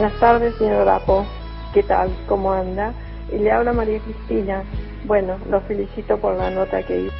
Buenas 0.00 0.18
tardes, 0.18 0.54
señor 0.56 0.86
Rapo. 0.86 1.26
¿Qué 1.74 1.82
tal? 1.82 2.08
¿Cómo 2.26 2.50
anda? 2.50 2.94
Y 3.30 3.36
le 3.36 3.52
habla 3.52 3.74
María 3.74 4.00
Cristina. 4.00 4.62
Bueno, 5.04 5.36
lo 5.50 5.60
felicito 5.60 6.18
por 6.18 6.38
la 6.38 6.50
nota 6.50 6.82
que 6.82 7.00
hizo. 7.02 7.14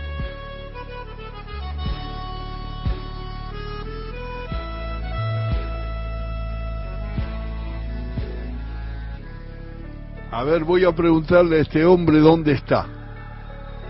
A 10.30 10.42
ver, 10.44 10.64
voy 10.64 10.86
a 10.86 10.92
preguntarle 10.92 11.58
a 11.58 11.60
este 11.60 11.84
hombre 11.84 12.18
dónde 12.20 12.52
está. 12.52 12.86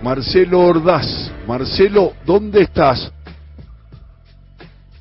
Marcelo 0.03 0.63
Ordaz. 0.63 1.31
Marcelo, 1.47 2.15
¿dónde 2.27 2.63
estás? 2.63 3.13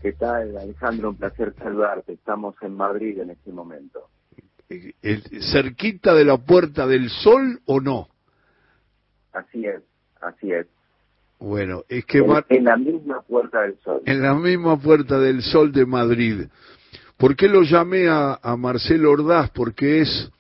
¿Qué 0.02 0.14
tal, 0.14 0.58
Alejandro? 0.58 1.10
Un 1.10 1.18
placer 1.18 1.54
saludarte. 1.58 2.14
Estamos 2.14 2.56
en 2.62 2.74
Madrid 2.76 3.20
en 3.20 3.32
este 3.32 3.52
momento. 3.52 4.08
El- 5.02 5.24
¿Cerquita 5.52 6.14
de 6.14 6.26
la 6.26 6.38
Puerta 6.38 6.88
del 6.88 7.10
Sol 7.10 7.60
o 7.66 7.80
no? 7.82 8.08
Así 9.34 9.66
es, 9.66 9.82
así 10.22 10.52
es. 10.52 10.68
Bueno, 11.40 11.84
es 11.90 12.06
que 12.06 12.20
En, 12.20 12.28
Mar- 12.28 12.46
en 12.50 12.64
la 12.66 12.78
misma 12.78 13.22
Puerta 13.22 13.62
del 13.62 13.78
Sol. 13.80 14.02
en 14.06 14.22
la 14.22 14.36
misma 14.36 14.78
Puerta 14.80 15.20
del 15.20 15.42
Sol 15.42 15.72
de 15.72 15.86
Madrid. 15.86 16.48
¿Por 17.18 17.36
qué 17.36 17.48
lo 17.50 17.64
llamé 17.64 18.08
a, 18.08 18.40
a 18.42 18.56
Marcelo 18.58 19.12
Ordaz? 19.12 19.50
Porque 19.52 20.02
es 20.02 20.32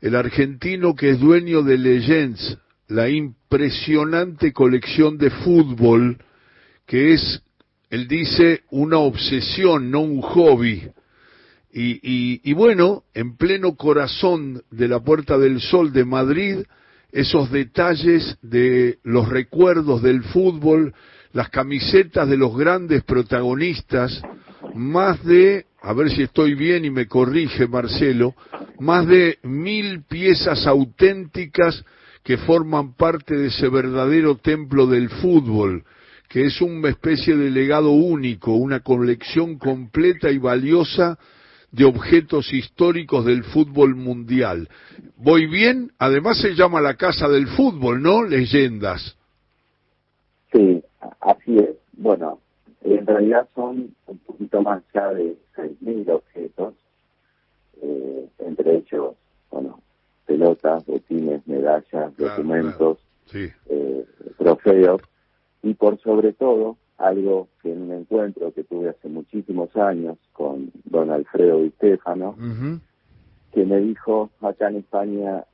el 0.00 0.14
argentino 0.16 0.94
que 0.94 1.10
es 1.10 1.20
dueño 1.20 1.62
de 1.62 1.78
Legends, 1.78 2.58
la 2.88 3.08
impresionante 3.08 4.52
colección 4.52 5.16
de 5.18 5.30
fútbol 5.30 6.18
que 6.86 7.12
es, 7.14 7.42
él 7.90 8.06
dice, 8.06 8.62
una 8.70 8.98
obsesión, 8.98 9.90
no 9.90 10.00
un 10.00 10.20
hobby. 10.22 10.88
Y, 11.72 12.00
y, 12.02 12.40
y 12.44 12.52
bueno, 12.52 13.02
en 13.14 13.36
pleno 13.36 13.74
corazón 13.76 14.62
de 14.70 14.88
la 14.88 15.00
Puerta 15.00 15.38
del 15.38 15.60
Sol 15.60 15.92
de 15.92 16.04
Madrid, 16.04 16.58
esos 17.12 17.50
detalles 17.50 18.38
de 18.42 18.98
los 19.02 19.28
recuerdos 19.28 20.02
del 20.02 20.22
fútbol, 20.22 20.94
las 21.32 21.50
camisetas 21.50 22.28
de 22.28 22.36
los 22.36 22.56
grandes 22.56 23.02
protagonistas, 23.02 24.22
más 24.74 25.24
de, 25.24 25.66
a 25.82 25.92
ver 25.92 26.10
si 26.10 26.22
estoy 26.22 26.54
bien 26.54 26.84
y 26.84 26.90
me 26.90 27.06
corrige 27.06 27.66
Marcelo, 27.66 28.34
más 28.78 29.06
de 29.06 29.38
mil 29.42 30.04
piezas 30.04 30.66
auténticas 30.66 31.84
que 32.22 32.36
forman 32.36 32.94
parte 32.94 33.36
de 33.36 33.48
ese 33.48 33.68
verdadero 33.68 34.36
templo 34.36 34.86
del 34.86 35.08
fútbol, 35.08 35.84
que 36.30 36.46
es 36.46 36.60
una 36.62 36.88
especie 36.88 37.36
de 37.36 37.50
legado 37.50 37.90
único, 37.90 38.54
una 38.54 38.80
colección 38.80 39.58
completa 39.58 40.30
y 40.30 40.38
valiosa 40.38 41.18
de 41.72 41.84
objetos 41.84 42.52
históricos 42.52 43.24
del 43.24 43.42
fútbol 43.42 43.96
mundial. 43.96 44.68
¿Voy 45.16 45.46
bien? 45.48 45.90
Además 45.98 46.40
se 46.40 46.54
llama 46.54 46.80
la 46.80 46.94
Casa 46.94 47.28
del 47.28 47.48
Fútbol, 47.48 48.00
¿no? 48.00 48.22
Leyendas. 48.22 49.16
Sí, 50.52 50.80
así 51.20 51.56
es. 51.56 51.70
Bueno, 51.94 52.38
en 52.84 53.04
realidad 53.04 53.48
son 53.56 53.92
un 54.06 54.18
poquito 54.18 54.62
más 54.62 54.84
ya 54.94 55.12
de 55.12 55.36
6.000 55.56 56.10
objetos, 56.10 56.74
eh, 57.82 58.28
entre 58.38 58.76
ellos, 58.76 59.16
bueno, 59.50 59.80
pelotas, 60.26 60.86
botines, 60.86 61.44
medallas, 61.48 62.16
documentos, 62.16 62.98
Sí. 63.26 63.48
eh, 63.68 64.04
trofeos 64.38 65.02
y 65.62 65.74
por 65.74 66.00
sobre 66.00 66.32
todo 66.32 66.76
algo 66.98 67.48
que 67.62 67.72
en 67.72 67.82
un 67.82 67.92
encuentro 67.92 68.52
que 68.52 68.64
tuve 68.64 68.90
hace 68.90 69.08
muchísimos 69.08 69.74
años 69.76 70.18
con 70.32 70.70
don 70.84 71.10
Alfredo 71.10 71.58
Di 71.60 71.70
Stefano, 71.70 72.34
que 73.52 73.64
me 73.64 73.78
dijo 73.78 74.30
acá 74.40 74.68
en 74.68 74.76
España, 74.76 75.44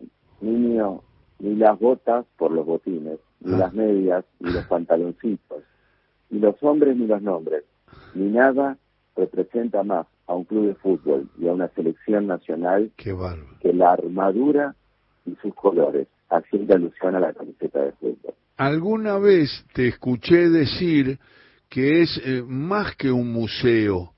niño, 0.41 1.03
ni 1.39 1.55
las 1.55 1.79
botas 1.79 2.25
por 2.37 2.51
los 2.51 2.67
botines, 2.67 3.19
ni 3.41 3.55
Ah. 3.55 3.59
las 3.59 3.75
medias, 3.75 4.25
ni 4.41 4.51
los 4.53 4.65
pantaloncitos, 4.67 5.63
ni 6.31 6.41
los 6.41 6.61
hombres 6.63 6.97
ni 6.97 7.07
los 7.07 7.23
nombres, 7.23 7.65
ni 8.15 8.29
nada 8.31 8.77
representa 9.17 9.83
más 9.83 10.07
a 10.27 10.35
un 10.35 10.45
club 10.45 10.67
de 10.67 10.75
fútbol 10.75 11.29
y 11.39 11.47
a 11.49 11.53
una 11.53 11.69
selección 11.69 12.27
nacional 12.27 12.91
que 13.61 13.73
la 13.73 13.93
armadura 13.93 14.75
y 15.25 15.35
sus 15.43 15.55
colores, 15.55 16.09
haciendo 16.29 16.75
alusión 16.75 17.15
a 17.15 17.21
la 17.21 17.33
camiseta 17.33 17.81
de 17.83 17.93
fútbol. 17.93 18.35
Alguna 18.57 19.19
vez 19.19 19.65
te 19.75 19.89
escuché 19.89 20.49
decir 20.49 21.19
que 21.69 22.03
es 22.03 22.21
eh, 22.25 22.43
más 22.47 22.97
que 22.97 23.11
un 23.13 23.31
museo, 23.33 24.13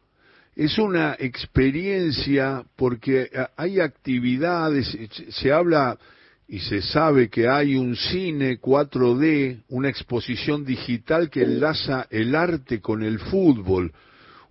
es 0.55 0.79
una 0.79 1.17
experiencia 1.19 2.65
porque 2.77 3.23
eh, 3.33 3.47
hay 3.57 3.81
actividades, 3.81 4.95
eh, 4.95 5.09
se- 5.31 5.53
habla 5.53 5.99
y 6.47 6.61
se 6.61 6.83
sabe 6.83 7.29
que 7.29 7.49
hay 7.49 7.75
un 7.77 7.97
cine 7.97 8.59
4D, 8.61 9.63
una 9.69 9.89
exposición 9.89 10.65
digital 10.65 11.31
que 11.31 11.43
enlaza 11.43 12.07
el 12.11 12.35
arte 12.35 12.81
con 12.81 13.03
el 13.03 13.19
fútbol, 13.19 13.93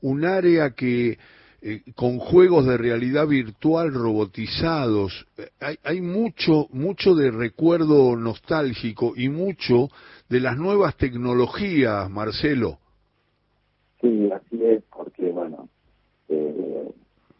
un 0.01 0.25
área 0.25 0.71
que 0.71 1.17
eh, 1.61 1.81
con 1.95 2.19
juegos 2.19 2.65
de 2.65 2.77
realidad 2.77 3.27
virtual 3.27 3.93
robotizados, 3.93 5.27
eh, 5.37 5.49
hay, 5.59 5.77
hay 5.83 6.01
mucho, 6.01 6.67
mucho 6.71 7.15
de 7.15 7.31
recuerdo 7.31 8.15
nostálgico 8.15 9.13
y 9.15 9.29
mucho 9.29 9.89
de 10.29 10.39
las 10.39 10.57
nuevas 10.57 10.95
tecnologías, 10.97 12.09
Marcelo. 12.09 12.79
Sí, 14.01 14.29
así 14.31 14.63
es, 14.63 14.83
porque 14.95 15.31
bueno, 15.31 15.69
eh, 16.29 16.91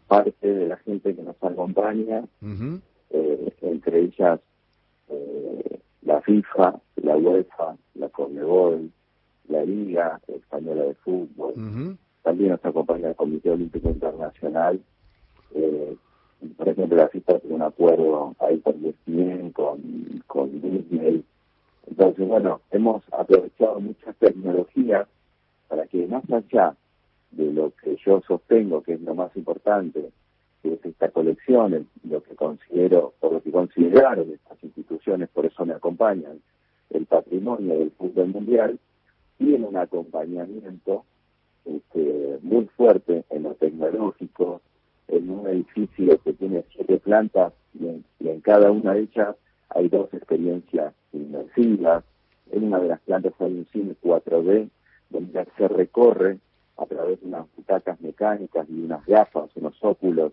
parte 0.07 0.47
de 0.47 0.67
la 0.67 0.77
gente 0.77 1.15
que 1.15 1.21
nos 1.21 1.35
acompaña, 1.41 2.23
Ujú. 2.41 2.81
eh, 3.11 3.53
entre 3.61 3.99
ellas 4.01 4.39
eh, 5.09 5.79
la 6.01 6.21
FIFA, 6.21 6.79
la 6.95 7.17
UEFA, 7.17 7.77
la 7.95 8.09
Conmebol, 8.09 8.89
la 9.49 9.63
Liga 9.63 10.19
Española 10.27 10.83
de 10.83 10.95
Fútbol. 10.95 11.97
También 12.27 12.49
nos 12.49 12.65
acompaña 12.65 13.07
el 13.07 13.15
Comité 13.15 13.51
Olímpico 13.51 13.87
Internacional, 13.87 14.81
eh, 15.55 15.95
por 16.57 16.67
ejemplo 16.67 16.97
la 16.97 17.07
FIFA 17.07 17.39
tiene 17.39 17.55
un 17.55 17.61
acuerdo 17.61 18.35
ahí 18.39 18.57
por 18.57 18.75
ESPN 18.75 19.51
con, 19.51 19.79
con 20.27 20.61
Disney, 20.61 21.23
entonces 21.89 22.27
bueno, 22.27 22.59
hemos 22.71 23.01
aprovechado 23.13 23.79
muchas 23.79 24.13
tecnologías 24.17 25.07
para 25.69 25.87
que 25.87 26.05
más 26.05 26.29
allá 26.29 26.75
de 27.31 27.53
lo 27.53 27.71
que 27.81 27.95
yo 28.05 28.21
sostengo 28.27 28.83
que 28.83 28.95
es 28.95 29.01
lo 29.03 29.15
más 29.15 29.33
importante, 29.37 30.09
que 30.61 30.73
es 30.73 30.85
esta 30.85 31.09
colección, 31.11 31.87
lo 32.03 32.21
que 32.23 32.35
considero, 32.35 33.13
o 33.21 33.31
lo 33.31 33.41
que 33.41 33.51
consideraron 33.51 34.33
estas 34.33 34.61
instituciones, 34.65 35.29
por 35.29 35.45
eso 35.45 35.65
me 35.65 35.75
acompañan, 35.75 36.41
el 36.89 37.05
patrimonio 37.05 37.79
del 37.79 37.91
fútbol 37.91 38.27
mundial, 38.27 38.77
tiene 39.37 39.65
un 39.65 39.77
acompañamiento 39.77 41.05
este, 41.67 42.39
muy 42.41 42.65
fuerte 42.77 43.23
en 43.29 43.43
lo 43.43 43.53
tecnológico, 43.55 44.61
en 45.07 45.29
un 45.29 45.47
edificio 45.47 46.19
que 46.23 46.33
tiene 46.33 46.63
siete 46.73 46.97
plantas 46.97 47.53
y 47.73 47.87
en, 47.87 48.03
cada 48.41 48.71
una 48.71 48.93
de 48.93 49.01
ellas 49.01 49.35
hay 49.69 49.89
dos 49.89 50.13
experiencias 50.13 50.93
inmersivas. 51.11 52.03
En 52.51 52.65
una 52.65 52.79
de 52.79 52.87
las 52.87 53.01
plantas 53.01 53.33
hay 53.39 53.51
un 53.51 53.67
cine 53.73 53.95
4D 54.01 54.69
donde 55.09 55.47
se 55.57 55.67
recorre 55.67 56.37
a 56.77 56.85
través 56.85 57.19
de 57.19 57.27
unas 57.27 57.45
butacas 57.55 57.99
mecánicas 57.99 58.69
y 58.69 58.83
unas 58.83 59.05
gafas, 59.05 59.49
unos 59.55 59.75
óculos, 59.81 60.31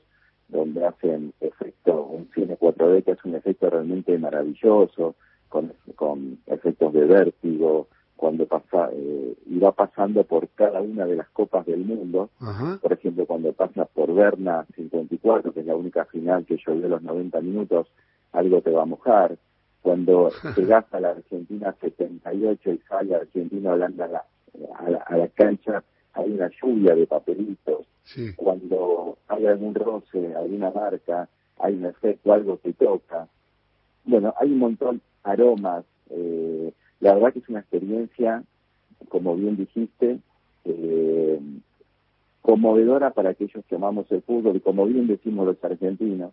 donde 0.49 0.85
hacen 0.85 1.33
efecto, 1.41 2.05
un 2.05 2.31
cine 2.35 2.57
4D 2.57 3.03
que 3.03 3.13
es 3.13 3.25
un 3.25 3.35
efecto 3.35 3.71
realmente 3.71 4.17
maravilloso, 4.19 5.17
con, 5.49 5.73
con 5.97 6.39
efectos 6.47 6.93
de 6.93 7.05
vértigo, 7.05 7.89
cuando 8.17 8.47
pasa, 8.47 8.91
eh, 8.93 9.35
y 9.47 9.59
va 9.59 9.73
pasando 9.73 10.25
por 10.25 10.49
cada 10.49 10.81
una 10.81 11.05
de 11.07 11.17
las 11.17 11.29
copas 11.31 11.67
del 11.67 11.85
mundo, 11.85 12.31
Ajá. 12.41 12.79
por 12.81 12.93
ejemplo, 12.93 13.27
cuando 13.27 13.53
pasa 13.53 13.85
por 13.85 14.15
Berna 14.15 14.65
54, 14.77 15.53
que 15.53 15.61
es 15.61 15.67
la 15.67 15.77
única 15.77 16.05
final 16.07 16.45
que 16.45 16.57
llovió 16.57 16.89
los 16.89 17.03
90 17.03 17.41
minutos, 17.41 17.89
algo 18.33 18.61
te 18.63 18.71
va 18.71 18.83
a 18.83 18.87
mojar. 18.87 19.37
Cuando 19.83 20.31
llegas 20.57 20.87
a 20.93 21.01
la 21.01 21.11
Argentina 21.11 21.75
78 21.81 22.73
y 22.73 22.79
sale 22.89 23.15
Argentina 23.15 23.73
Holanda 23.73 24.05
a 24.05 24.09
la, 24.09 24.25
a 24.79 24.91
la, 24.91 24.99
a 24.99 25.17
la 25.17 25.29
cancha, 25.29 25.83
hay 26.15 26.31
una 26.31 26.49
lluvia 26.63 26.95
de 26.95 27.07
papelitos. 27.07 27.87
Sí. 28.05 28.33
Cuando 28.37 29.19
hay 29.29 29.47
algún 29.47 29.75
roce, 29.75 30.35
alguna 30.35 30.71
marca, 30.71 31.29
hay 31.59 31.75
un 31.75 31.87
efecto, 31.87 32.33
algo 32.33 32.59
que 32.59 32.73
toca. 32.73 33.27
Bueno, 34.05 34.33
hay 34.39 34.53
un 34.53 34.59
montón 34.59 35.01
aromas. 35.25 35.85
Eh, 36.11 36.73
la 37.05 37.13
verdad 37.13 37.35
que 37.35 37.41
es 37.41 37.49
una 37.51 37.61
experiencia, 37.61 38.43
como 39.11 39.37
bien 39.37 39.59
dijiste, 39.59 40.21
eh, 40.65 41.39
conmovedora 42.41 43.11
para 43.11 43.31
aquellos 43.31 43.63
que 43.67 43.75
amamos 43.75 44.11
el 44.11 44.23
fútbol 44.23 44.57
y 44.57 44.61
como 44.61 44.87
bien 44.87 45.07
decimos 45.07 45.45
los 45.47 45.63
argentinos, 45.63 46.33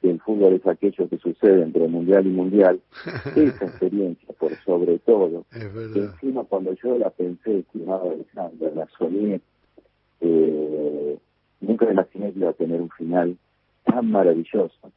que 0.00 0.10
el 0.10 0.20
fútbol 0.20 0.54
es 0.54 0.66
aquello 0.66 1.08
que 1.08 1.18
sucede 1.18 1.62
entre 1.62 1.86
mundial 1.86 2.26
y 2.26 2.30
mundial, 2.30 2.80
esa 3.36 3.64
experiencia 3.64 4.34
por 4.40 4.52
sobre 4.64 4.98
todo, 4.98 5.44
Es 5.52 5.72
verdad. 5.72 6.10
encima 6.14 6.42
cuando 6.42 6.72
yo 6.74 6.98
la 6.98 7.10
pensé, 7.10 7.60
estimado 7.60 8.10
Alexander, 8.10 8.74
la 8.74 8.88
soñé, 8.98 9.40
eh, 10.20 11.16
nunca 11.60 11.86
me 11.86 11.92
imaginé 11.92 12.32
que 12.32 12.40
iba 12.40 12.50
a 12.50 12.54
tener 12.54 12.80
un 12.80 12.90
final 12.90 13.36
tan 13.84 14.10
maravilloso, 14.10 14.90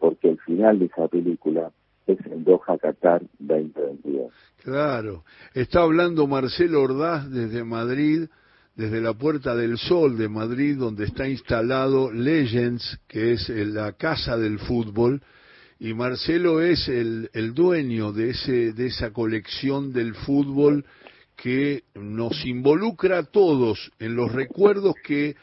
porque 0.00 0.30
el 0.30 0.38
final 0.40 0.80
de 0.80 0.86
esa 0.86 1.06
película 1.06 1.70
es 2.08 2.26
en 2.26 2.44
Doha, 2.44 2.78
Qatar 2.78 3.22
2022. 3.38 4.32
Claro, 4.62 5.24
está 5.54 5.82
hablando 5.82 6.26
Marcelo 6.26 6.82
Ordaz 6.82 7.30
desde 7.30 7.64
Madrid, 7.64 8.28
desde 8.74 9.00
la 9.00 9.14
Puerta 9.14 9.54
del 9.54 9.78
Sol 9.78 10.16
de 10.16 10.28
Madrid, 10.28 10.76
donde 10.76 11.04
está 11.04 11.28
instalado 11.28 12.12
Legends, 12.12 13.00
que 13.08 13.32
es 13.32 13.48
la 13.48 13.92
casa 13.92 14.36
del 14.36 14.58
fútbol, 14.58 15.22
y 15.80 15.94
Marcelo 15.94 16.60
es 16.60 16.88
el, 16.88 17.30
el 17.32 17.54
dueño 17.54 18.12
de, 18.12 18.30
ese, 18.30 18.72
de 18.72 18.86
esa 18.86 19.12
colección 19.12 19.92
del 19.92 20.14
fútbol 20.14 20.84
que 21.36 21.84
nos 21.94 22.44
involucra 22.44 23.18
a 23.18 23.22
todos 23.22 23.92
en 24.00 24.16
los 24.16 24.32
recuerdos 24.32 24.94
que 25.04 25.36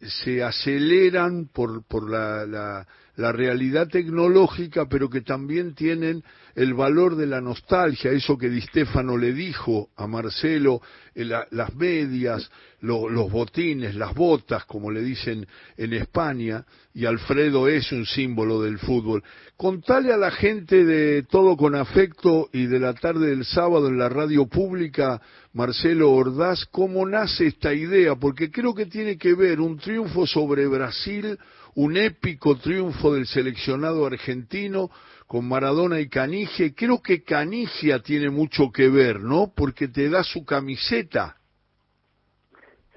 se 0.00 0.42
aceleran 0.42 1.48
por, 1.52 1.82
por 1.84 2.08
la, 2.08 2.46
la, 2.46 2.86
la 3.20 3.32
realidad 3.32 3.86
tecnológica, 3.88 4.86
pero 4.88 5.10
que 5.10 5.20
también 5.20 5.74
tienen 5.74 6.24
el 6.54 6.72
valor 6.72 7.16
de 7.16 7.26
la 7.26 7.42
nostalgia, 7.42 8.10
eso 8.10 8.38
que 8.38 8.48
Di 8.48 8.62
Stefano 8.62 9.18
le 9.18 9.34
dijo 9.34 9.90
a 9.96 10.06
Marcelo, 10.06 10.80
eh, 11.14 11.24
las 11.24 11.74
medias, 11.74 12.50
los 12.80 13.30
botines, 13.30 13.94
las 13.94 14.14
botas, 14.14 14.64
como 14.64 14.90
le 14.90 15.02
dicen 15.02 15.46
en 15.76 15.92
España, 15.92 16.64
y 16.94 17.04
Alfredo 17.04 17.68
es 17.68 17.92
un 17.92 18.06
símbolo 18.06 18.62
del 18.62 18.78
fútbol. 18.78 19.22
Contale 19.56 20.14
a 20.14 20.16
la 20.16 20.30
gente 20.30 20.84
de 20.84 21.22
Todo 21.24 21.58
con 21.58 21.74
Afecto 21.74 22.48
y 22.52 22.66
de 22.66 22.80
la 22.80 22.94
tarde 22.94 23.28
del 23.28 23.44
sábado 23.44 23.88
en 23.88 23.98
la 23.98 24.08
radio 24.08 24.46
pública, 24.46 25.20
Marcelo 25.52 26.10
Ordaz, 26.10 26.64
cómo 26.70 27.06
nace 27.06 27.48
esta 27.48 27.74
idea, 27.74 28.14
porque 28.16 28.50
creo 28.50 28.74
que 28.74 28.86
tiene 28.86 29.18
que 29.18 29.34
ver 29.34 29.60
un 29.60 29.78
triunfo 29.78 30.26
sobre 30.26 30.66
Brasil, 30.66 31.38
un 31.74 31.96
épico 31.96 32.56
triunfo 32.56 33.09
del 33.14 33.26
seleccionado 33.26 34.06
argentino 34.06 34.90
con 35.26 35.46
Maradona 35.46 36.00
y 36.00 36.08
Canigia. 36.08 36.72
Creo 36.74 37.00
que 37.00 37.22
Canigia 37.22 38.02
tiene 38.02 38.30
mucho 38.30 38.72
que 38.72 38.88
ver, 38.88 39.20
¿no? 39.20 39.52
Porque 39.54 39.86
te 39.86 40.08
da 40.08 40.24
su 40.24 40.44
camiseta. 40.44 41.36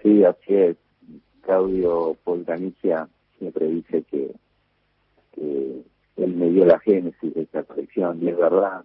Sí, 0.02 0.24
así 0.24 0.54
es. 0.56 0.78
Claudio 1.42 2.18
Paul 2.24 2.44
Canigia 2.46 3.08
siempre 3.38 3.68
dice 3.68 4.04
que, 4.10 4.32
él 6.16 6.36
me 6.36 6.50
dio 6.50 6.66
la 6.66 6.80
génesis 6.80 7.34
de 7.34 7.42
esta 7.42 7.64
colección, 7.64 8.20
y 8.22 8.30
es 8.30 8.38
verdad. 8.38 8.84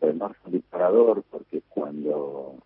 Además, 0.00 0.32
un 0.44 0.52
disparador 0.52 1.22
porque 1.30 1.62
cuando 1.68 2.56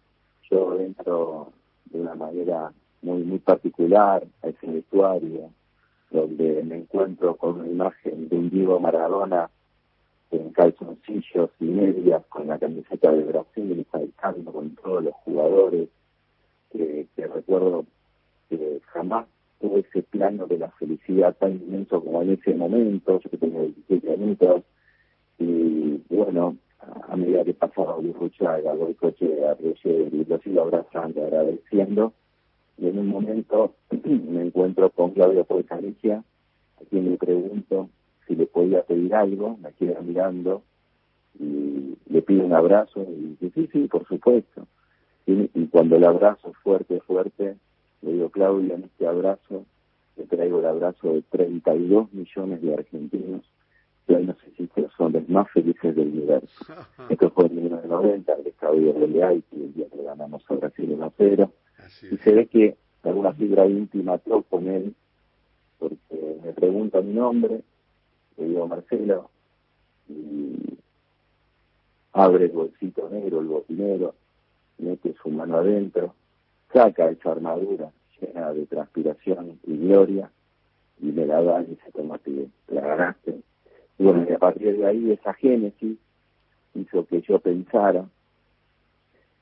yo 0.51 0.81
entro 0.81 1.53
de 1.87 2.01
una 2.01 2.15
manera 2.15 2.73
muy 3.03 3.23
muy 3.23 3.39
particular 3.39 4.25
a 4.43 4.49
ese 4.49 4.67
vestuario, 4.67 5.51
donde 6.17 6.63
me 6.65 6.79
encuentro 6.79 7.37
con 7.37 7.61
una 7.61 7.69
imagen 7.69 8.29
de 8.29 8.37
un 8.37 8.49
Diego 8.49 8.81
Maradona 8.81 9.51
en 10.31 10.51
calzoncillos 10.51 11.51
y 11.61 11.65
medias 11.67 12.25
con 12.27 12.49
la 12.49 12.59
camiseta 12.59 13.13
de 13.13 13.23
Brasil, 13.23 13.87
saltando 13.93 14.51
con 14.51 14.75
todos 14.77 15.05
los 15.05 15.15
jugadores, 15.25 15.89
que, 16.73 17.07
recuerdo 17.17 17.85
que 18.49 18.81
jamás 18.87 19.27
tuve 19.61 19.81
ese 19.81 20.03
plano 20.03 20.47
de 20.47 20.59
la 20.59 20.71
felicidad 20.73 21.37
tan 21.37 21.53
inmenso 21.53 22.03
como 22.03 22.23
en 22.23 22.33
ese 22.33 22.55
momento, 22.55 23.21
yo 23.21 23.31
que 23.31 23.37
tenía 23.37 23.61
17 23.61 24.13
años, 24.13 24.63
y 25.39 26.03
bueno, 26.09 26.57
a 27.09 27.17
medida 27.17 27.45
que 27.45 27.53
pasaba 27.53 27.97
Burruchaga, 27.97 28.73
Boicoche, 28.73 29.47
Arreye, 29.47 30.09
y 30.13 30.25
lo 30.25 30.39
sigo 30.39 30.63
abrazando, 30.63 31.25
agradeciendo, 31.25 32.15
y 32.79 32.89
en 32.89 32.99
un 32.99 33.09
momento 33.09 33.75
me 34.05 34.43
encuentro 34.43 34.91
con 34.91 35.13
Claudio 35.13 35.45
Poesalicia, 35.45 36.23
a 36.81 36.85
quien 36.89 37.11
le 37.11 37.17
pregunto 37.17 37.89
si 38.27 38.35
le 38.35 38.47
podía 38.47 38.83
pedir 38.83 39.15
algo, 39.15 39.57
me 39.63 39.73
queda 39.73 40.01
mirando 40.01 40.63
y 41.39 41.97
le 42.09 42.23
pido 42.23 42.45
un 42.45 42.53
abrazo 42.53 43.03
y 43.03 43.37
dice, 43.41 43.51
sí, 43.55 43.69
sí, 43.73 43.89
por 43.89 44.07
supuesto. 44.07 44.67
Y, 45.27 45.67
cuando 45.67 45.97
el 45.97 46.05
abrazo 46.05 46.53
fuerte, 46.63 47.01
fuerte, 47.01 47.57
le 48.03 48.13
digo, 48.13 48.31
Claudio, 48.31 48.75
en 48.75 48.85
este 48.85 49.07
abrazo 49.07 49.65
le 50.17 50.25
traigo 50.25 50.61
el 50.61 50.67
abrazo 50.67 51.13
de 51.13 51.23
32 51.23 52.13
millones 52.13 52.63
de 52.63 52.75
argentinos 52.75 53.43
que 54.07 54.15
hoy 54.15 54.25
no 54.25 54.35
sé 54.35 54.53
si 54.57 54.71
son 54.97 55.13
los 55.13 55.29
más 55.29 55.51
felices 55.51 55.97
del 55.97 56.09
universo. 56.09 56.65
Esto 57.11 57.31
fue 57.31 57.47
en 57.47 57.57
1990, 57.57 58.33
el 58.33 58.47
estadio 58.47 58.93
de 58.93 59.25
Haití, 59.25 59.57
el 59.57 59.75
día 59.75 59.87
que 59.93 60.03
ganamos 60.03 60.45
a 60.49 60.55
Brasil 60.55 60.93
en 60.93 61.11
0 61.17 61.53
y 62.03 62.17
se 62.19 62.33
ve 62.33 62.47
que 62.47 62.77
alguna 63.03 63.33
fibra 63.33 63.67
íntima 63.67 64.19
toco 64.19 64.43
con 64.43 64.69
él, 64.69 64.95
porque 65.79 66.39
me 66.45 66.53
pregunta 66.53 67.01
mi 67.01 67.15
nombre, 67.15 67.63
le 68.37 68.45
digo 68.45 68.67
Marcelo, 68.67 69.31
y 70.09 70.79
abre 72.13 72.47
el 72.47 72.53
bolsito 72.53 73.09
negro, 73.11 73.41
el 73.41 73.47
botinero, 73.47 74.15
mete 74.79 75.15
su 75.23 75.31
mano 75.31 75.59
adentro, 75.59 76.15
saca 76.73 77.11
esa 77.11 77.33
armadura 77.33 77.91
llena 78.21 78.53
de 78.53 78.67
transpiración 78.67 79.59
y 79.65 79.77
gloria, 79.77 80.31
y 81.01 81.07
me 81.07 81.27
la 81.27 81.43
da 81.43 81.63
y 81.63 81.67
dice, 81.67 81.91
toma, 81.93 82.19
te 82.19 82.49
la 82.69 82.81
ganaste. 82.81 83.41
Y 83.99 84.05
bueno, 84.05 84.27
y 84.29 84.33
a 84.33 84.39
partir 84.39 84.79
de 84.79 84.87
ahí 84.87 85.13
esa 85.13 85.35
génesis 85.35 85.99
hizo 86.75 87.07
que 87.07 87.21
yo 87.23 87.39
pensara 87.39 88.07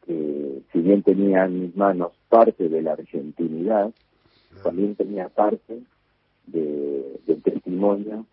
que 0.07 0.63
si 0.73 0.81
bien 0.81 1.03
tenía 1.03 1.45
en 1.45 1.61
mis 1.61 1.77
manos 1.77 2.13
parte 2.29 2.69
de 2.69 2.83
la 2.83 2.93
argentinidad, 2.93 3.93
también 4.63 4.95
tenía 4.95 5.29
parte 5.29 5.83
de, 6.47 7.21
del 7.27 7.43
testimonio 7.43 8.27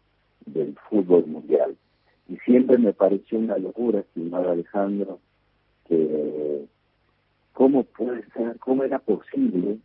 del 0.45 0.75
fútbol 0.89 1.25
mundial. 1.27 1.75
Y 2.27 2.37
siempre 2.37 2.77
me 2.77 2.93
pareció 2.93 3.39
una 3.39 3.57
locura, 3.57 3.99
estimado 3.99 4.51
Alejandro, 4.51 5.19
que 5.87 6.65
cómo 7.53 7.83
puede 7.83 8.23
ser, 8.31 8.57
cómo 8.59 8.83
era 8.83 8.99
posible 8.99 9.77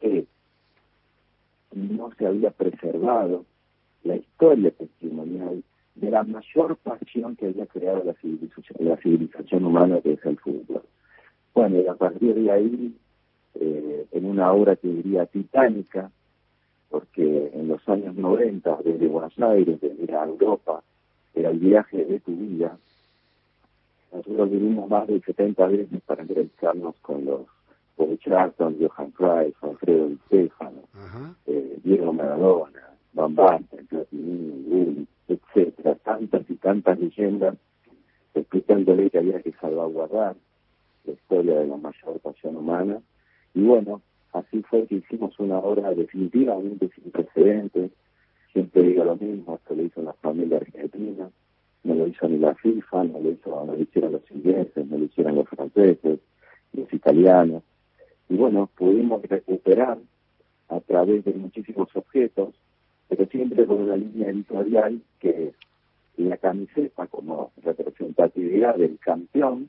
que 0.00 0.26
no 1.72 2.12
se 2.18 2.26
había 2.26 2.50
preservado 2.50 3.44
la 4.04 4.16
historia 4.16 4.70
testimonial 4.72 5.62
de 5.94 6.10
la 6.10 6.22
mayor 6.22 6.76
pasión 6.76 7.36
que 7.36 7.46
había 7.46 7.66
creado 7.66 8.02
la 8.04 8.14
civilización, 8.14 8.88
la 8.88 8.96
civilización 8.96 9.64
humana, 9.64 10.00
que 10.00 10.12
es 10.12 10.24
el 10.24 10.38
fútbol. 10.38 10.82
Bueno, 11.54 11.80
y 11.80 11.86
a 11.86 11.94
partir 11.94 12.34
de 12.34 12.50
ahí, 12.50 12.94
eh, 13.54 14.06
en 14.10 14.24
una 14.24 14.52
obra 14.52 14.76
que 14.76 14.88
diría 14.88 15.26
titánica, 15.26 16.10
porque 16.88 17.50
en 17.54 17.68
los 17.68 17.86
años 17.88 18.14
90, 18.16 18.78
desde 18.84 19.06
Buenos 19.06 19.38
Aires, 19.38 19.80
desde 19.80 20.12
Europa, 20.12 20.82
era 21.34 21.50
el 21.50 21.58
viaje 21.58 22.04
de 22.04 22.20
tu 22.20 22.32
vida, 22.32 22.76
nosotros 24.12 24.50
vivimos 24.50 24.90
más 24.90 25.06
de 25.06 25.20
70 25.20 25.66
veces 25.68 26.00
para 26.04 26.22
entrevistarnos 26.22 26.94
con 27.00 27.24
los 27.24 27.42
Bobby 27.96 28.18
Charlton, 28.18 28.76
Johan 28.78 29.10
Cruyff, 29.12 29.62
Alfredo 29.64 30.08
Di 30.08 30.18
Stefano, 30.26 30.82
eh, 31.46 31.78
Diego 31.82 32.12
Maradona, 32.12 32.90
Van 33.14 33.34
Basten, 33.34 33.86
Platini, 33.86 35.06
etcétera, 35.32 35.94
tantas 35.96 36.48
y 36.48 36.54
tantas 36.56 36.98
leyendas 36.98 37.56
explicándole 38.34 39.10
que 39.10 39.18
había 39.18 39.42
que 39.42 39.52
salvaguardar 39.52 40.36
la 41.04 41.12
historia 41.12 41.58
de 41.58 41.66
la 41.66 41.76
mayor 41.76 42.20
pasión 42.20 42.56
humana. 42.56 43.00
Y 43.54 43.62
bueno, 43.62 44.00
así 44.32 44.62
fue 44.62 44.86
que 44.86 44.96
hicimos 44.96 45.38
una 45.38 45.58
obra 45.58 45.90
definitivamente 45.94 46.90
sin 46.94 47.10
precedentes. 47.10 47.90
Siempre 48.52 48.82
digo 48.82 49.04
lo 49.04 49.16
mismo, 49.16 49.56
esto 49.56 49.74
lo 49.74 49.82
hizo 49.82 50.02
la 50.02 50.12
familia 50.14 50.58
argentina, 50.58 51.30
no 51.84 51.94
lo 51.94 52.06
hizo 52.06 52.28
ni 52.28 52.38
la 52.38 52.54
FIFA, 52.54 53.04
no 53.04 53.20
lo, 53.20 53.30
hizo, 53.30 53.64
no 53.64 53.72
lo 53.72 53.80
hicieron 53.80 54.12
los 54.12 54.30
ingleses, 54.30 54.86
no 54.86 54.98
lo 54.98 55.04
hicieron 55.04 55.36
los 55.36 55.48
franceses, 55.48 56.20
los 56.72 56.92
italianos. 56.92 57.62
Y 58.28 58.36
bueno, 58.36 58.68
pudimos 58.76 59.22
recuperar 59.22 59.98
a 60.68 60.80
través 60.80 61.24
de 61.24 61.32
muchísimos 61.34 61.94
objetos 61.94 62.54
pero 63.14 63.28
siempre 63.28 63.66
con 63.66 63.82
una 63.82 63.96
línea 63.96 64.30
editorial 64.30 64.98
que 65.20 65.48
es 65.48 65.54
la 66.16 66.38
camiseta 66.38 67.06
como 67.08 67.52
representatividad 67.62 68.76
del 68.76 68.98
campeón 69.00 69.68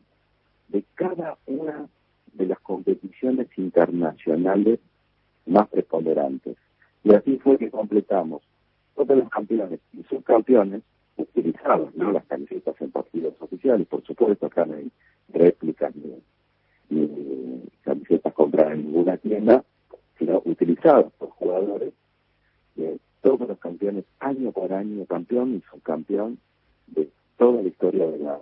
de 0.69 0.85
cada 0.95 1.37
una 1.45 1.89
de 2.35 2.45
las 2.45 2.57
competiciones 2.61 3.49
internacionales 3.57 4.79
más 5.45 5.67
preponderantes. 5.67 6.55
Y 7.03 7.13
así 7.13 7.37
fue 7.43 7.57
que 7.57 7.69
completamos 7.69 8.43
todos 8.95 9.17
los 9.17 9.27
campeones 9.29 9.81
y 9.91 10.03
subcampeones 10.03 10.81
utilizados, 11.17 11.93
¿no? 11.95 12.13
Las 12.13 12.23
camisetas 12.23 12.79
en 12.79 12.91
partidos 12.91 13.33
oficiales, 13.41 13.85
por 13.87 14.05
supuesto, 14.05 14.45
acá 14.45 14.65
no 14.65 14.75
hay 14.75 14.89
réplicas 15.33 15.93
ni, 16.89 17.61
camisetas 17.81 18.33
compradas 18.33 18.75
en 18.75 18.85
ninguna 18.85 19.17
tienda, 19.17 19.65
sino 20.17 20.41
utilizadas 20.45 21.11
por 21.17 21.31
jugadores 21.31 21.93
todos 23.23 23.47
los 23.47 23.57
campeones, 23.57 24.03
año 24.19 24.51
por 24.51 24.71
año, 24.73 25.05
campeón 25.05 25.55
y 25.55 25.61
subcampeón 25.71 26.37
de 26.87 27.09
toda 27.37 27.61
la 27.61 27.69
historia 27.69 28.05
de 28.05 28.19
la 28.19 28.37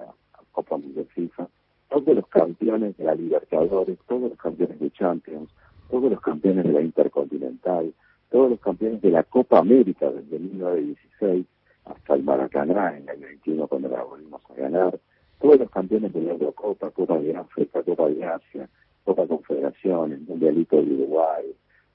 Copa 0.52 0.76
Mundial 0.76 1.06
FIFA, 1.14 1.48
todos 1.88 2.16
los 2.16 2.28
campeones 2.28 2.98
de 2.98 3.04
la 3.04 3.14
Libertadores, 3.14 4.00
todos 4.08 4.32
los 4.32 4.40
campeones 4.40 4.80
de 4.80 4.92
Champions, 4.92 5.50
todos 5.90 6.12
los 6.12 6.20
campeones 6.20 6.66
de 6.66 6.74
la 6.74 6.82
Intercontinental, 6.82 7.94
todos 8.32 8.50
los 8.50 8.60
campeones 8.60 9.02
de 9.02 9.12
la 9.12 9.24
Copa 9.24 9.60
América 9.60 10.10
desde 10.10 10.40
1916 10.40 11.46
hasta 11.86 12.16
el 12.16 12.24
Maracaná 12.24 12.98
en 12.98 13.08
el 13.08 13.20
21 13.20 13.68
cuando 13.68 13.88
la 13.88 14.04
volvimos 14.04 14.42
a 14.50 14.54
ganar, 14.56 15.00
todos 15.40 15.60
los 15.60 15.70
campeones 15.70 16.12
de 16.12 16.22
la 16.22 16.32
Eurocopa, 16.32 16.90
Copa 16.90 17.20
de 17.20 17.36
África, 17.36 17.84
Copa 17.84 18.10
de 18.10 18.26
Asia, 18.26 18.68
Copa 19.04 19.28
Confederaciones, 19.28 20.22
Mundialito 20.28 20.78
de 20.78 20.94
Uruguay, 20.94 21.46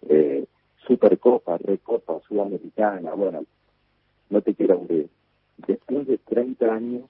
eh, 0.08 0.46
Supercopa, 0.86 1.58
Recopa, 1.58 2.20
Sudamericana, 2.28 3.12
bueno, 3.14 3.44
no 4.30 4.40
te 4.40 4.54
quiero 4.54 4.74
aburrir. 4.74 5.08
Después 5.66 6.06
de 6.06 6.18
30 6.18 6.72
años 6.72 7.02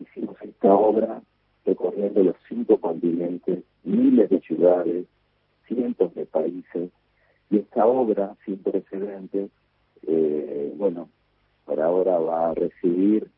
hicimos 0.00 0.36
esta 0.42 0.74
obra 0.74 1.22
recorriendo 1.64 2.22
los 2.22 2.36
cinco 2.48 2.78
continentes, 2.78 3.64
miles 3.84 4.28
de 4.30 4.40
ciudades, 4.40 5.06
cientos 5.66 6.14
de 6.14 6.26
países, 6.26 6.90
y 7.50 7.58
esta 7.58 7.86
obra 7.86 8.36
sin 8.44 8.58
precedentes, 8.58 9.50
eh, 10.06 10.72
bueno, 10.76 11.08
por 11.64 11.80
ahora 11.80 12.18
va 12.18 12.50
a 12.50 12.54
recibir 12.54 13.28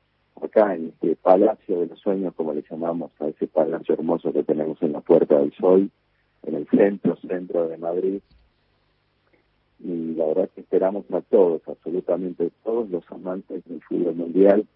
acá 0.42 0.74
en 0.74 0.88
este 0.88 1.16
Palacio 1.16 1.80
de 1.80 1.86
los 1.86 1.98
Sueños, 2.00 2.34
como 2.34 2.52
le 2.52 2.64
llamamos 2.68 3.10
a 3.20 3.28
ese 3.28 3.46
palacio 3.46 3.94
hermoso 3.94 4.32
que 4.32 4.42
tenemos 4.42 4.80
en 4.82 4.92
la 4.92 5.00
Puerta 5.00 5.38
del 5.38 5.52
Sol, 5.54 5.90
en 6.42 6.54
el 6.54 6.68
centro, 6.68 7.16
centro 7.16 7.68
de 7.68 7.76
Madrid. 7.78 8.20
Y 9.86 10.16
la 10.16 10.26
verdad 10.26 10.50
que 10.52 10.62
esperamos 10.62 11.04
a 11.12 11.20
todos, 11.20 11.62
absolutamente 11.68 12.50
todos 12.64 12.90
los 12.90 13.08
amantes 13.12 13.62
del 13.66 13.80
fútbol 13.82 14.16
mundial, 14.16 14.66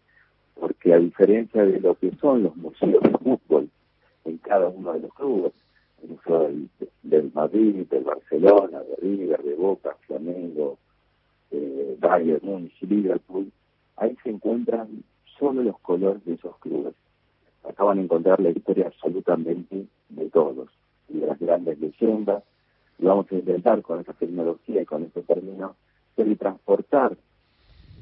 porque 0.55 0.95
a 0.95 0.99
diferencia 0.99 1.65
de 1.65 1.81
lo 1.81 1.97
que 1.97 2.13
son 2.21 2.45
los 2.45 2.57
museos 2.57 3.03
de 3.03 3.11
fútbol 3.19 3.69
en 4.25 4.39
cada 4.39 4.69
uno 4.69 4.93
de 4.93 5.01
los 5.01 5.13
clubes, 5.15 5.53
el 6.05 6.11
Museo 6.11 6.51
del, 7.03 7.33
Madrid, 7.35 7.87
del 7.91 8.05
Barcelona, 8.05 8.83
de 8.85 8.97
River, 8.97 9.43
de 9.43 9.55
Boca, 9.55 9.97
Flamengo, 10.07 10.79
Bayern 11.99 12.41
Múnich, 12.43 12.81
Liverpool, 12.83 13.51
ahí 13.97 14.17
se 14.23 14.31
encuentran 14.31 15.03
solo 15.39 15.65
los 15.65 15.79
colores 15.81 16.25
de 16.25 16.35
esos 16.35 16.57
clubes. 16.59 16.95
Acaban 17.69 17.97
de 17.97 18.05
encontrar 18.05 18.39
la 18.39 18.51
historia 18.51 18.87
absolutamente 18.87 19.87
de 20.09 20.31
todos 20.31 20.69
y 21.09 21.19
de 21.19 21.27
las 21.27 21.39
grandes 21.41 21.81
leyendas. 21.81 22.45
Y 23.01 23.07
vamos 23.07 23.27
a 23.31 23.35
intentar 23.35 23.83
con 23.83 24.01
esta 24.01 24.13
tecnología 24.13 24.83
y 24.83 24.85
con 24.85 25.05
este 25.05 25.23
término 25.23 25.77
transportar 26.37 27.17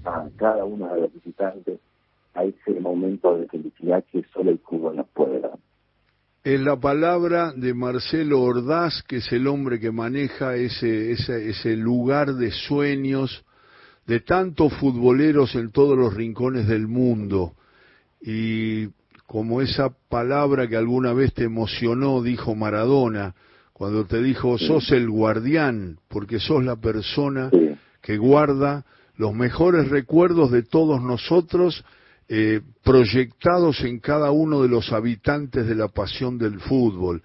a 0.04 0.28
cada 0.36 0.64
uno 0.64 0.92
de 0.94 1.02
los 1.02 1.12
visitantes 1.12 1.80
a 2.34 2.44
ese 2.44 2.80
momento 2.80 3.36
de 3.36 3.48
felicidad 3.48 4.04
que 4.10 4.24
solo 4.32 4.50
el 4.50 4.60
club 4.60 4.94
nos 4.94 5.08
puede 5.08 5.40
dar. 5.40 5.58
Es 6.44 6.60
la 6.60 6.76
palabra 6.76 7.52
de 7.52 7.74
Marcelo 7.74 8.40
Ordaz, 8.40 9.02
que 9.02 9.16
es 9.16 9.32
el 9.32 9.46
hombre 9.48 9.80
que 9.80 9.90
maneja 9.90 10.54
ese, 10.54 11.12
ese, 11.12 11.50
ese 11.50 11.76
lugar 11.76 12.34
de 12.34 12.52
sueños 12.52 13.44
de 14.06 14.20
tantos 14.20 14.72
futboleros 14.74 15.54
en 15.56 15.70
todos 15.72 15.98
los 15.98 16.14
rincones 16.14 16.68
del 16.68 16.86
mundo. 16.86 17.52
Y 18.22 18.86
como 19.26 19.60
esa 19.60 19.90
palabra 20.08 20.68
que 20.68 20.76
alguna 20.76 21.12
vez 21.12 21.34
te 21.34 21.44
emocionó, 21.44 22.22
dijo 22.22 22.54
Maradona, 22.54 23.34
cuando 23.78 24.04
te 24.06 24.20
dijo, 24.20 24.58
sos 24.58 24.90
el 24.90 25.08
guardián, 25.08 25.98
porque 26.08 26.40
sos 26.40 26.64
la 26.64 26.74
persona 26.74 27.48
que 28.02 28.16
guarda 28.16 28.84
los 29.16 29.32
mejores 29.34 29.88
recuerdos 29.88 30.50
de 30.50 30.64
todos 30.64 31.00
nosotros 31.00 31.84
eh, 32.28 32.60
proyectados 32.82 33.82
en 33.82 34.00
cada 34.00 34.32
uno 34.32 34.62
de 34.62 34.68
los 34.68 34.92
habitantes 34.92 35.68
de 35.68 35.76
la 35.76 35.86
pasión 35.86 36.38
del 36.38 36.58
fútbol. 36.58 37.22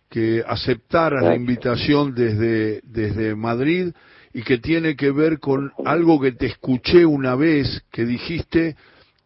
que 0.09 0.45
aceptara 0.47 1.21
la 1.21 1.35
invitación 1.35 2.15
desde, 2.15 2.81
desde 2.85 3.35
Madrid 3.35 3.93
y 4.33 4.43
que 4.43 4.59
tiene 4.59 4.97
que 4.97 5.11
ver 5.11 5.41
con 5.41 5.73
algo 5.85 6.21
que 6.21 6.33
te 6.33 6.47
escuché 6.47 7.05
una 7.05 7.35
vez 7.35 7.83
que 7.91 8.05
dijiste 8.05 8.77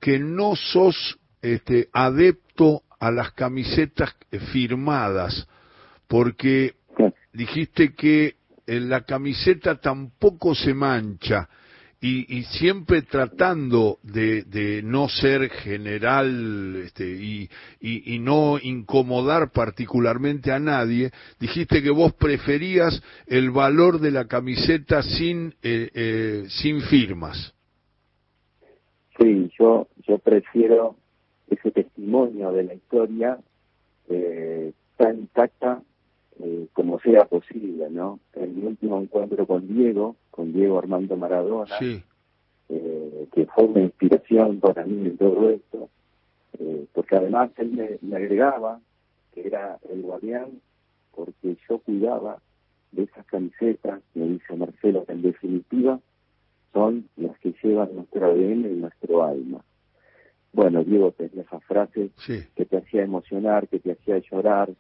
que 0.01 0.19
no 0.19 0.57
sos 0.57 1.19
este, 1.43 1.89
adepto 1.93 2.83
a 2.99 3.11
las 3.11 3.33
camisetas 3.33 4.15
firmadas, 4.53 5.47
porque 6.07 6.75
dijiste 7.33 7.95
que 7.95 8.37
en 8.67 8.89
la 8.89 9.03
camiseta 9.03 9.81
tampoco 9.81 10.55
se 10.55 10.75
mancha 10.75 11.49
y, 12.03 12.43
siempre 12.45 13.03
tratando 13.03 13.99
de, 14.03 14.81
no 14.83 15.09
ser 15.09 15.51
general 15.51 16.77
este, 16.85 17.05
y, 17.05 18.19
no 18.21 18.59
incomodar 18.61 19.51
particularmente 19.53 20.51
a 20.51 20.59
nadie, 20.59 21.11
dijiste 21.39 21.83
que 21.83 21.91
vos 21.91 22.15
preferías 22.15 23.03
el 23.27 23.51
valor 23.51 24.01
de 24.01 24.11
la 24.11 24.27
camiseta 24.27 25.03
sin, 25.03 25.55
eh, 25.63 25.91
eh, 25.95 26.45
sin 26.49 26.81
firmas. 26.83 27.55
Sí, 29.19 29.51
yo, 29.59 29.89
yo 30.07 30.19
prefiero 30.19 30.97
ese 31.49 31.71
testimonio 31.71 32.53
de 32.53 32.63
la 32.65 32.75
historia 32.75 33.39
eh, 34.09 34.73
tan 34.97 35.19
intacta 35.19 35.83
eh, 36.43 36.69
como 36.73 36.99
sea 37.01 37.25
posible, 37.27 37.91
¿no? 37.91 38.21
En 38.35 38.57
mi 38.57 38.67
último 38.67 39.01
encuentro 39.01 39.47
con 39.47 39.69
Diego, 39.69 40.17
con 40.31 40.53
Diego 40.53 40.79
Armando 40.79 41.17
Maradona, 41.17 41.77
eh, 41.81 43.27
que 43.33 43.47
fue 43.47 43.65
una 43.65 43.83
inspiración 43.83 44.61
para 44.61 44.85
mí 44.85 45.07
en 45.07 45.17
todo 45.19 45.51
esto, 45.51 45.89
eh, 46.59 46.87
porque 46.95 47.17
además 47.17 47.51
él 47.59 47.99
me, 48.01 48.17
agregaba 48.17 48.81
que 49.35 49.47
era 49.47 49.79
el 49.91 50.03
guardián 50.03 50.61
porque 51.15 51.57
yo 51.69 51.79
cuidaba 51.79 52.39
de 52.93 53.03
esas 53.03 53.27
camisetas, 53.27 54.01
me 54.15 54.27
dice 54.27 54.57
Marcelo, 54.57 55.05
que 55.05 55.13
en 55.13 55.23
definitiva 55.23 56.01
son 56.73 57.09
las 57.17 57.39
que 57.41 57.55
llevan 57.63 57.95
nuestro 57.95 58.27
ADN 58.27 58.65
y 58.65 58.81
nuestro 58.81 59.25
alma. 59.25 59.63
Bueno, 60.53 60.83
Diego 60.85 61.13
tenía 61.13 61.43
esa 61.43 61.61
frase 61.61 62.11
que 62.55 62.65
te 62.65 62.77
hacía 62.77 63.03
emocionar, 63.03 63.69
que 63.69 63.79
te 63.79 63.93
hacía 63.93 64.19
llorar, 64.19 64.71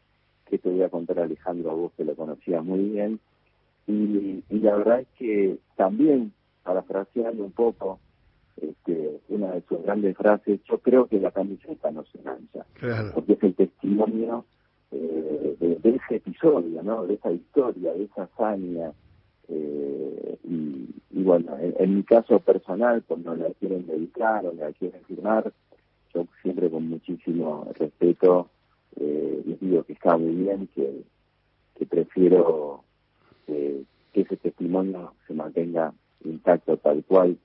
que 0.50 0.59
te 0.59 0.69
voy 0.69 0.83
a 0.83 0.88
contar 0.88 1.21
Alejandro 1.21 1.71
a 1.71 1.75
vos 1.75 1.92
que 1.97 2.04
lo 2.04 2.14
conocía 2.14 2.61
muy 2.61 2.80
bien. 2.80 3.21
Y, 3.87 4.42
la 4.50 4.76
verdad 4.76 5.00
es 5.00 5.09
que 5.16 5.57
también, 5.76 6.33
parafraseando 6.62 7.45
un 7.45 7.52
poco, 7.52 7.99
este, 8.61 9.21
una 9.28 9.52
de 9.52 9.62
sus 9.62 9.83
grandes 9.83 10.16
frases, 10.16 10.61
yo 10.69 10.78
creo 10.78 11.07
que 11.07 11.19
la 11.19 11.30
camiseta 11.30 11.90
no 11.90 12.04
se 12.04 12.21
mancha, 12.23 12.66
porque 13.14 13.33
es 13.33 13.42
el 13.42 13.54
testimonio 13.54 14.45
eh, 14.92 15.57
de, 15.59 15.90
ese 15.90 16.16
episodio, 16.16 16.83
¿no? 16.83 17.07
de 17.07 17.14
esa 17.14 17.33
historia, 17.33 17.92
de 17.95 18.04
esa 18.04 18.25
hazaña. 18.25 18.92
Eh, 19.49 20.38
y, 20.45 21.23
bueno, 21.23 21.57
en, 21.59 21.97
mi 21.97 22.02
caso 22.02 22.40
personal, 22.40 23.02
cuando 23.07 23.35
la 23.35 23.50
quieren 23.59 23.87
dedicar 23.87 24.45
o 24.47 24.52
la 24.52 24.73
quieren 24.73 25.00
firmar, 25.07 25.52
yo 26.14 26.26
siempre 26.42 26.71
con 26.71 26.88
muchísimo 26.88 27.66
respeto 27.78 28.50
eh, 29.00 29.42
les 29.47 29.61
digo 29.61 29.83
que 29.85 29.95
está 29.95 30.16
muy 30.16 30.35
bien, 30.35 30.69
que, 30.75 31.02
que 31.76 31.87
prefiero 31.87 32.85
que 33.47 33.85
ese 34.21 34.37
testimonio 34.37 35.14
se 35.26 35.35
mantenga 35.35 35.92
intacto 36.25 36.76
tal 36.76 37.04
cual 37.04 37.37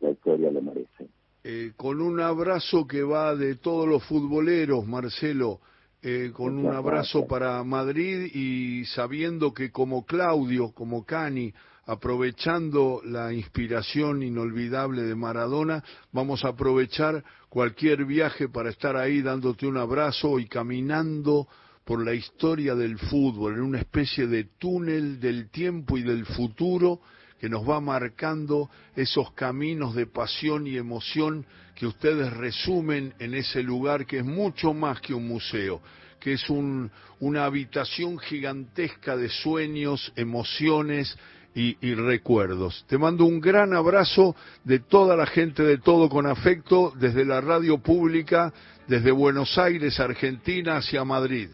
la 0.00 0.10
historia 0.10 0.50
lo 0.50 0.62
merece. 0.62 1.08
Eh, 1.42 1.72
con 1.76 2.00
un 2.00 2.20
abrazo 2.20 2.86
que 2.86 3.02
va 3.02 3.34
de 3.34 3.56
todos 3.56 3.88
los 3.88 4.04
futboleros, 4.04 4.86
Marcelo, 4.86 5.60
eh, 6.02 6.30
con 6.34 6.58
un 6.58 6.72
abrazo 6.72 7.26
para 7.26 7.62
Madrid 7.64 8.30
y 8.34 8.84
sabiendo 8.86 9.52
que 9.52 9.70
como 9.70 10.04
Claudio, 10.04 10.72
como 10.72 11.04
Cani, 11.04 11.52
aprovechando 11.90 13.02
la 13.04 13.32
inspiración 13.32 14.22
inolvidable 14.22 15.02
de 15.02 15.16
Maradona, 15.16 15.82
vamos 16.12 16.44
a 16.44 16.50
aprovechar 16.50 17.24
cualquier 17.48 18.04
viaje 18.04 18.48
para 18.48 18.70
estar 18.70 18.96
ahí 18.96 19.22
dándote 19.22 19.66
un 19.66 19.76
abrazo 19.76 20.38
y 20.38 20.46
caminando 20.46 21.48
por 21.84 22.04
la 22.04 22.14
historia 22.14 22.76
del 22.76 22.96
fútbol, 22.96 23.54
en 23.54 23.62
una 23.62 23.80
especie 23.80 24.28
de 24.28 24.44
túnel 24.60 25.18
del 25.18 25.50
tiempo 25.50 25.98
y 25.98 26.02
del 26.02 26.26
futuro 26.26 27.00
que 27.40 27.48
nos 27.48 27.68
va 27.68 27.80
marcando 27.80 28.70
esos 28.94 29.32
caminos 29.32 29.96
de 29.96 30.06
pasión 30.06 30.68
y 30.68 30.76
emoción 30.76 31.44
que 31.74 31.88
ustedes 31.88 32.32
resumen 32.34 33.14
en 33.18 33.34
ese 33.34 33.64
lugar 33.64 34.06
que 34.06 34.18
es 34.18 34.24
mucho 34.24 34.72
más 34.72 35.00
que 35.00 35.12
un 35.12 35.26
museo, 35.26 35.80
que 36.20 36.34
es 36.34 36.48
una 36.50 37.44
habitación 37.44 38.16
gigantesca 38.20 39.16
de 39.16 39.28
sueños, 39.28 40.12
emociones 40.14 41.18
y, 41.54 41.94
recuerdos. 41.94 42.84
Te 42.88 42.98
mando 42.98 43.24
un 43.24 43.40
gran 43.40 43.74
abrazo 43.74 44.36
de 44.64 44.78
toda 44.78 45.16
la 45.16 45.26
gente 45.26 45.62
de 45.62 45.78
Todo 45.78 46.08
con 46.08 46.26
Afecto, 46.26 46.92
desde 46.98 47.24
la 47.24 47.40
radio 47.40 47.78
pública, 47.78 48.52
desde 48.86 49.10
Buenos 49.10 49.58
Aires, 49.58 49.98
Argentina, 49.98 50.76
hacia 50.76 51.04
Madrid. 51.04 51.48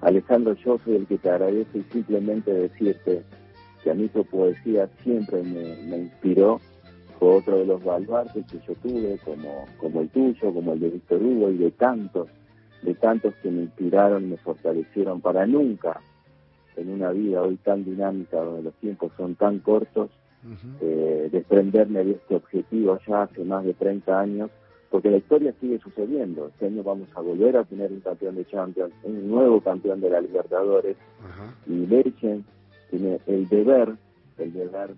Alejandro, 0.00 0.54
yo 0.64 0.78
soy 0.84 0.96
el 0.96 1.06
que 1.06 1.18
te 1.18 1.30
agradece 1.30 1.78
y 1.78 1.82
simplemente 1.92 2.52
decirte 2.52 3.22
que 3.82 3.90
a 3.90 3.94
mí 3.94 4.08
tu 4.08 4.24
poesía 4.24 4.88
siempre 5.02 5.42
me, 5.42 5.98
inspiró. 5.98 6.60
Fue 7.18 7.36
otro 7.36 7.58
de 7.58 7.66
los 7.66 7.82
baluartes 7.82 8.44
que 8.46 8.58
yo 8.66 8.74
tuve, 8.76 9.18
como, 9.24 9.66
como 9.78 10.00
el 10.00 10.08
tuyo, 10.10 10.52
como 10.52 10.72
el 10.74 10.80
de 10.80 10.90
Víctor 10.90 11.22
Hugo 11.22 11.50
y 11.50 11.58
de 11.58 11.70
tantos, 11.70 12.28
de 12.82 12.94
tantos 12.94 13.34
que 13.36 13.50
me 13.50 13.62
inspiraron 13.62 14.28
me 14.28 14.36
fortalecieron 14.36 15.20
para 15.20 15.46
nunca 15.46 16.00
en 16.76 16.90
una 16.90 17.10
vida 17.10 17.42
hoy 17.42 17.56
tan 17.56 17.84
dinámica, 17.84 18.38
donde 18.38 18.62
los 18.62 18.74
tiempos 18.74 19.12
son 19.16 19.34
tan 19.34 19.58
cortos, 19.60 20.10
eh, 20.80 21.28
desprenderme 21.32 22.04
de 22.04 22.12
este 22.12 22.34
objetivo 22.34 22.98
ya 23.06 23.22
hace 23.22 23.44
más 23.44 23.64
de 23.64 23.72
30 23.72 24.20
años, 24.20 24.50
porque 24.90 25.10
la 25.10 25.16
historia 25.16 25.54
sigue 25.60 25.78
sucediendo. 25.78 26.48
Este 26.48 26.66
año 26.66 26.82
vamos 26.82 27.08
a 27.14 27.20
volver 27.20 27.56
a 27.56 27.64
tener 27.64 27.90
un 27.90 28.00
campeón 28.00 28.36
de 28.36 28.44
Champions, 28.46 28.92
un 29.02 29.28
nuevo 29.28 29.60
campeón 29.60 30.00
de 30.00 30.10
la 30.10 30.20
Libertadores, 30.20 30.96
y 31.66 31.86
Lerchen 31.86 32.44
tiene 32.90 33.20
el 33.26 33.48
deber, 33.48 33.94
el 34.38 34.52
deber, 34.52 34.94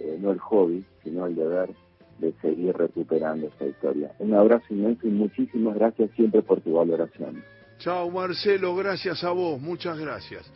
eh, 0.00 0.18
no 0.20 0.30
el 0.30 0.38
hobby, 0.38 0.84
sino 1.02 1.26
el 1.26 1.34
deber 1.34 1.70
de 2.18 2.32
seguir 2.40 2.76
recuperando 2.76 3.46
esta 3.46 3.66
historia. 3.66 4.12
Un 4.18 4.34
abrazo 4.34 4.66
inmenso 4.70 5.06
y 5.06 5.10
muchísimas 5.10 5.74
gracias 5.74 6.10
siempre 6.12 6.42
por 6.42 6.60
tu 6.60 6.74
valoración. 6.74 7.42
Chao 7.78 8.10
Marcelo, 8.10 8.74
gracias 8.74 9.22
a 9.24 9.30
vos, 9.30 9.60
muchas 9.60 9.98
gracias. 9.98 10.50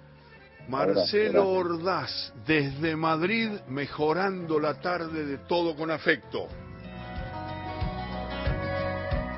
Marcelo 0.70 1.48
Ordaz, 1.48 2.32
desde 2.46 2.94
Madrid, 2.94 3.50
mejorando 3.68 4.60
la 4.60 4.74
tarde 4.80 5.26
de 5.26 5.38
todo 5.38 5.74
con 5.74 5.90
afecto. 5.90 6.46